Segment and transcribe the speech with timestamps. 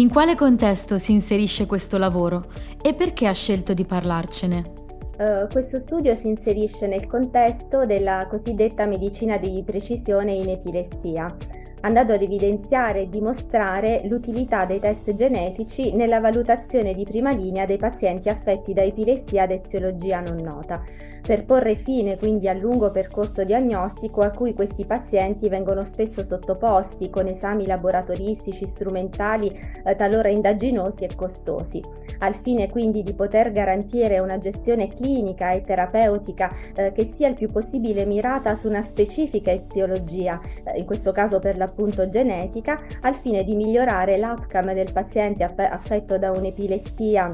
[0.00, 2.46] In quale contesto si inserisce questo lavoro
[2.80, 4.72] e perché ha scelto di parlarcene?
[5.18, 11.36] Uh, questo studio si inserisce nel contesto della cosiddetta medicina di precisione in epilessia,
[11.80, 17.78] andando ad evidenziare e dimostrare l'utilità dei test genetici nella valutazione di prima linea dei
[17.78, 20.82] pazienti affetti da epilessia ad eziologia non nota,
[21.26, 27.10] per porre fine quindi al lungo percorso diagnostico a cui questi pazienti vengono spesso sottoposti
[27.10, 29.52] con esami laboratoristici, strumentali,
[29.84, 31.82] eh, talora indaginosi e costosi,
[32.18, 37.34] al fine quindi di poter garantire una gestione clinica e terapeutica eh, che sia il
[37.34, 42.80] più possibile mirata su una specifica eziologia, eh, in questo caso per la appunto genetica
[43.02, 47.30] al fine di migliorare l'outcome del paziente affetto da un'epilessia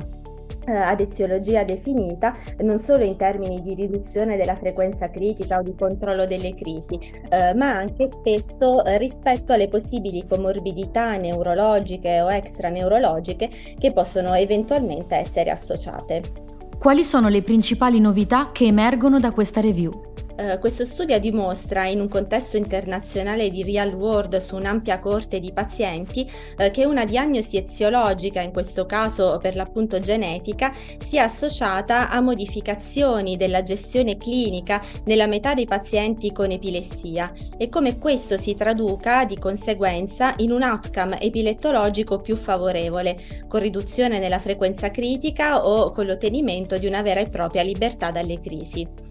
[0.67, 5.75] eh, ad eziologia definita, non solo in termini di riduzione della frequenza critica o di
[5.75, 13.49] controllo delle crisi, eh, ma anche spesso eh, rispetto alle possibili comorbidità neurologiche o extraneurologiche
[13.79, 16.45] che possono eventualmente essere associate.
[16.79, 20.15] Quali sono le principali novità che emergono da questa review?
[20.39, 25.51] Uh, questo studio dimostra in un contesto internazionale di real world su un'ampia corte di
[25.51, 32.21] pazienti uh, che una diagnosi eziologica, in questo caso per l'appunto genetica, sia associata a
[32.21, 39.25] modificazioni della gestione clinica nella metà dei pazienti con epilessia e come questo si traduca
[39.25, 43.17] di conseguenza in un outcome epilettologico più favorevole,
[43.49, 48.39] con riduzione nella frequenza critica o con l'ottenimento di una vera e propria libertà dalle
[48.39, 49.06] crisi.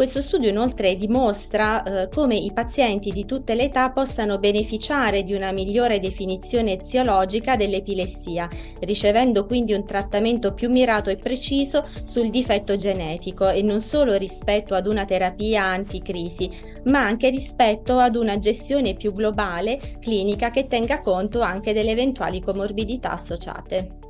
[0.00, 5.34] Questo studio inoltre dimostra eh, come i pazienti di tutte le età possano beneficiare di
[5.34, 8.48] una migliore definizione eziologica dell'epilessia,
[8.80, 14.74] ricevendo quindi un trattamento più mirato e preciso sul difetto genetico e non solo rispetto
[14.74, 16.48] ad una terapia anticrisi,
[16.84, 22.40] ma anche rispetto ad una gestione più globale clinica che tenga conto anche delle eventuali
[22.40, 24.09] comorbidità associate.